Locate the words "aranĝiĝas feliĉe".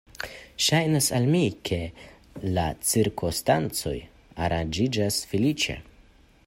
4.47-5.81